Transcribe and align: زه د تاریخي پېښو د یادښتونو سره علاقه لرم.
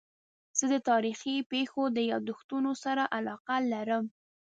زه 0.57 0.65
د 0.73 0.75
تاریخي 0.89 1.35
پېښو 1.51 1.83
د 1.91 1.97
یادښتونو 2.11 2.71
سره 2.83 3.03
علاقه 3.17 3.55
لرم. 3.71 4.05